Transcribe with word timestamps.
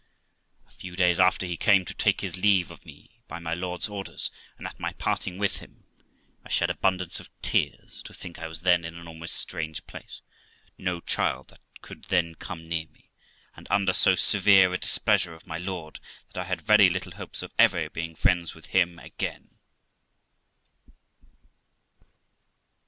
A 0.67 0.71
few 0.71 0.95
days 0.95 1.19
after, 1.19 1.45
he 1.45 1.55
came 1.55 1.85
to 1.85 1.93
take 1.93 2.21
his 2.21 2.35
leave 2.35 2.71
of 2.71 2.87
me, 2.87 3.21
by 3.27 3.37
my 3.37 3.53
lord's 3.53 3.87
order, 3.87 4.17
and 4.57 4.65
at 4.65 4.79
my 4.79 4.93
parting 4.93 5.37
with 5.37 5.57
him 5.57 5.83
I 6.43 6.49
shed 6.49 6.71
abundance 6.71 7.19
of 7.19 7.29
tears, 7.43 8.01
to 8.05 8.11
think 8.15 8.39
I 8.39 8.47
was 8.47 8.61
then 8.63 8.83
in 8.83 8.95
an 8.95 9.07
almost 9.07 9.35
strange 9.35 9.85
place, 9.85 10.23
no 10.75 11.01
child 11.01 11.49
that 11.49 11.61
could 11.83 12.05
then 12.05 12.33
come 12.33 12.67
near 12.67 12.87
me, 12.87 13.11
and 13.55 13.67
under 13.69 13.93
so 13.93 14.15
severe 14.15 14.73
a 14.73 14.79
displeasure 14.79 15.33
of 15.33 15.45
my 15.45 15.59
lord, 15.59 15.99
that 16.33 16.41
I 16.41 16.45
had 16.45 16.61
very 16.61 16.89
little 16.89 17.11
hopes 17.11 17.43
of 17.43 17.53
ever 17.59 17.87
being 17.87 18.15
friends 18.15 18.55
with 18.55 18.65
him 18.73 18.97
again. 18.97 19.51